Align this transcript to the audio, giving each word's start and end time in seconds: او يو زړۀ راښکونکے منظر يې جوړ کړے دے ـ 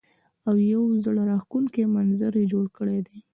او 0.47 0.55
يو 0.73 0.81
زړۀ 1.03 1.23
راښکونکے 1.29 1.83
منظر 1.95 2.33
يې 2.39 2.45
جوړ 2.53 2.65
کړے 2.77 2.97
دے 3.07 3.15
ـ 3.19 3.21